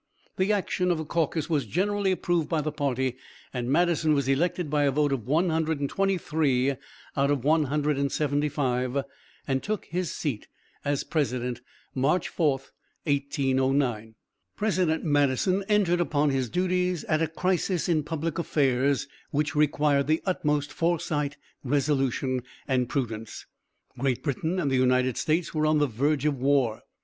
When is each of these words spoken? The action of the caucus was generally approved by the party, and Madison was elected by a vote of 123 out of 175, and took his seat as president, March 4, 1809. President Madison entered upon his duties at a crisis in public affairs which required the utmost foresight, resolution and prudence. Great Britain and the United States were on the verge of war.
The 0.37 0.51
action 0.51 0.89
of 0.89 0.97
the 0.97 1.05
caucus 1.05 1.47
was 1.47 1.67
generally 1.67 2.11
approved 2.11 2.49
by 2.49 2.61
the 2.61 2.71
party, 2.71 3.17
and 3.53 3.69
Madison 3.71 4.13
was 4.15 4.27
elected 4.27 4.67
by 4.67 4.85
a 4.85 4.89
vote 4.91 5.13
of 5.13 5.27
123 5.27 6.71
out 7.15 7.29
of 7.29 7.43
175, 7.43 9.03
and 9.47 9.61
took 9.61 9.85
his 9.85 10.11
seat 10.11 10.47
as 10.83 11.03
president, 11.03 11.61
March 11.93 12.29
4, 12.29 12.49
1809. 13.03 14.15
President 14.57 15.03
Madison 15.03 15.63
entered 15.69 15.99
upon 16.01 16.31
his 16.31 16.49
duties 16.49 17.03
at 17.03 17.21
a 17.21 17.27
crisis 17.27 17.87
in 17.87 18.01
public 18.01 18.39
affairs 18.39 19.07
which 19.29 19.55
required 19.55 20.07
the 20.07 20.23
utmost 20.25 20.73
foresight, 20.73 21.37
resolution 21.63 22.41
and 22.67 22.89
prudence. 22.89 23.45
Great 23.99 24.23
Britain 24.23 24.59
and 24.59 24.71
the 24.71 24.77
United 24.77 25.15
States 25.15 25.53
were 25.53 25.67
on 25.67 25.77
the 25.77 25.85
verge 25.85 26.25
of 26.25 26.39
war. 26.41 26.81